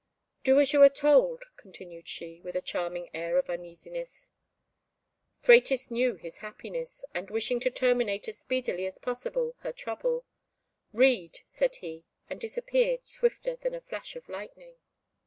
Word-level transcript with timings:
"Do 0.43 0.59
as 0.59 0.73
you 0.73 0.81
are 0.81 0.89
told," 0.89 1.43
continued 1.57 2.07
she, 2.07 2.41
with 2.41 2.55
a 2.55 2.61
charming 2.63 3.11
air 3.13 3.37
of 3.37 3.51
uneasiness. 3.51 4.31
Phratis 5.39 5.91
knew 5.91 6.15
his 6.15 6.39
happiness, 6.39 7.05
and 7.13 7.29
wishing 7.29 7.59
to 7.59 7.69
terminate 7.69 8.27
as 8.27 8.39
speedily 8.39 8.87
as 8.87 8.97
possible 8.97 9.53
her 9.59 9.71
trouble, 9.71 10.25
"Read," 10.91 11.41
said 11.45 11.75
he, 11.75 12.03
and 12.31 12.41
disappeared 12.41 13.05
swifter 13.05 13.55
than 13.55 13.75
a 13.75 13.81
flash 13.81 14.15
of 14.15 14.27
lightning. 14.27 14.77